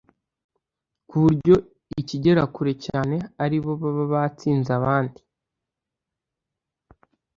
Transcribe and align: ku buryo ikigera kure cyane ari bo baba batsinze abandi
ku 1.07 1.15
buryo 1.23 1.55
ikigera 2.01 2.43
kure 2.53 2.73
cyane 2.85 3.15
ari 3.43 3.57
bo 3.63 3.71
baba 3.81 4.03
batsinze 4.13 4.71
abandi 4.79 5.19